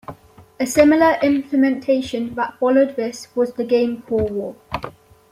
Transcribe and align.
A 0.59 0.65
similar 0.65 1.19
implementation 1.21 2.33
that 2.33 2.57
followed 2.59 2.95
this 2.95 3.27
was 3.35 3.53
the 3.53 3.63
game 3.63 4.01
Core 4.01 4.27
War. 4.29 4.55